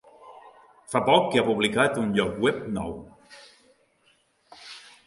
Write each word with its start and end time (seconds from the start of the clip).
Fa 0.93 1.01
poc 1.09 1.27
que 1.35 1.41
ha 1.41 1.45
publicat 1.49 2.01
un 2.05 2.09
lloc 2.17 2.41
web 2.47 2.65
nou. 2.81 2.97